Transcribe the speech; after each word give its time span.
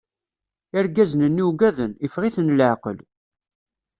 Irgazen-nni 0.79 1.43
ugaden, 1.49 1.91
iffeɣ- 2.05 2.23
iten 2.27 2.55
leɛqel. 2.59 2.97